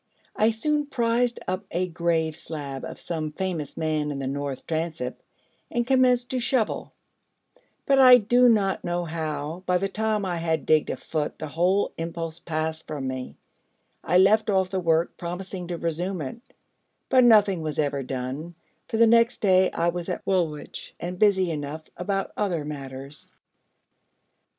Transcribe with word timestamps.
I 0.35 0.49
soon 0.49 0.87
prised 0.87 1.39
up 1.47 1.65
a 1.69 1.87
grave 1.87 2.35
slab 2.35 2.83
of 2.83 2.99
some 2.99 3.31
famous 3.31 3.77
man 3.77 4.09
in 4.09 4.17
the 4.17 4.25
north 4.25 4.65
transept, 4.65 5.21
and 5.69 5.85
commenced 5.85 6.31
to 6.31 6.39
shovel: 6.39 6.93
but, 7.85 7.99
I 7.99 8.17
do 8.17 8.49
not 8.49 8.83
know 8.83 9.05
how, 9.05 9.61
by 9.67 9.77
the 9.77 9.87
time 9.87 10.25
I 10.25 10.37
had 10.37 10.65
digged 10.65 10.89
a 10.89 10.97
foot 10.97 11.37
the 11.37 11.49
whole 11.49 11.93
impulse 11.99 12.39
passed 12.39 12.87
from 12.87 13.07
me: 13.07 13.37
I 14.03 14.17
left 14.17 14.49
off 14.49 14.71
the 14.71 14.79
work, 14.79 15.17
promising 15.17 15.67
to 15.67 15.77
resume 15.77 16.19
it: 16.23 16.41
but 17.09 17.23
nothing 17.23 17.61
was 17.61 17.77
ever 17.77 18.01
done, 18.01 18.55
for 18.87 18.97
the 18.97 19.05
next 19.05 19.37
day 19.39 19.69
I 19.69 19.89
was 19.89 20.09
at 20.09 20.25
Woolwich, 20.25 20.95
and 20.99 21.19
busy 21.19 21.51
enough 21.51 21.83
about 21.95 22.31
other 22.35 22.65
matters. 22.65 23.29